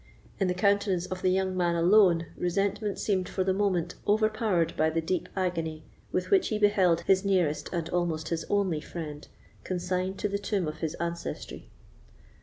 In 0.39 0.47
the 0.47 0.55
countenance 0.55 1.05
of 1.05 1.21
the 1.21 1.29
young 1.29 1.55
man 1.55 1.75
alone, 1.75 2.25
resentment 2.35 2.97
seemed 2.97 3.29
for 3.29 3.43
the 3.43 3.53
moment 3.53 3.93
overpowered 4.07 4.75
by 4.75 4.89
the 4.89 4.99
deep 4.99 5.29
agony 5.35 5.83
with 6.11 6.31
which 6.31 6.47
he 6.47 6.57
beheld 6.57 7.01
his 7.01 7.23
nearest, 7.23 7.69
and 7.71 7.87
almost 7.89 8.29
his 8.29 8.43
only, 8.49 8.81
friend 8.81 9.27
consigned 9.63 10.17
to 10.17 10.27
the 10.27 10.39
tomb 10.39 10.67
of 10.67 10.77
his 10.79 10.95
ancestry. 10.95 11.69